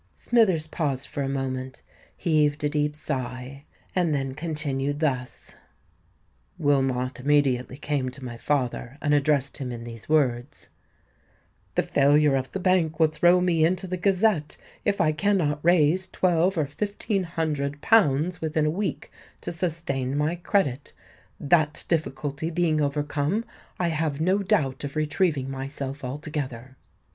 Smithers 0.15 0.65
paused 0.65 1.05
for 1.07 1.21
a 1.21 1.29
moment, 1.29 1.83
heaved 2.17 2.63
a 2.63 2.69
deep 2.69 2.95
sigh, 2.95 3.65
and 3.95 4.15
then 4.15 4.33
continued 4.33 4.99
thus:— 4.99 5.53
"Wilmot 6.57 7.19
immediately 7.19 7.77
came 7.77 8.09
to 8.09 8.25
my 8.25 8.35
father 8.35 8.97
and 8.99 9.13
addressed 9.13 9.57
him 9.57 9.71
in 9.71 9.83
these 9.83 10.09
words: 10.09 10.69
'_The 11.75 11.85
failure 11.85 12.35
of 12.35 12.51
the 12.51 12.59
bank 12.59 12.99
will 12.99 13.09
throw 13.09 13.39
me 13.41 13.63
into 13.63 13.85
the 13.85 13.95
Gazette, 13.95 14.57
if 14.83 14.99
I 14.99 15.11
cannot 15.11 15.59
raise 15.61 16.07
twelve 16.07 16.57
or 16.57 16.65
fifteen 16.65 17.21
hundred 17.23 17.79
pounds 17.81 18.41
within 18.41 18.65
a 18.65 18.71
week 18.71 19.11
to 19.41 19.51
sustain 19.51 20.17
my 20.17 20.33
credit. 20.35 20.93
That 21.39 21.85
difficulty 21.87 22.49
being 22.49 22.81
overcome, 22.81 23.45
I 23.79 23.89
have 23.89 24.19
no 24.19 24.39
doubt 24.39 24.83
of 24.83 24.95
retrieving 24.95 25.51
myself 25.51 26.03
altogether. 26.03 26.75